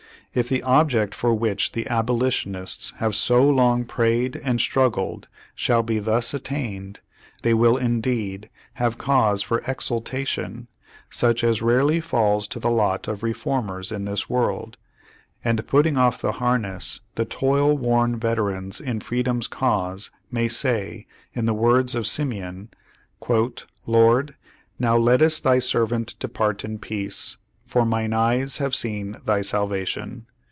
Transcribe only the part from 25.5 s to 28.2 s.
servant depart in peace, for mine